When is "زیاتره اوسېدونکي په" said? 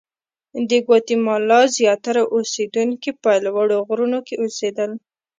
1.77-3.31